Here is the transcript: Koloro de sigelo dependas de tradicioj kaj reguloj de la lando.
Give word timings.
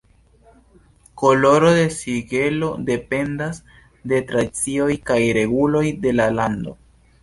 Koloro 1.23 1.69
de 1.81 1.83
sigelo 1.99 2.71
dependas 2.91 3.63
de 4.15 4.25
tradicioj 4.35 4.93
kaj 5.13 5.23
reguloj 5.43 5.89
de 6.07 6.21
la 6.21 6.33
lando. 6.43 6.81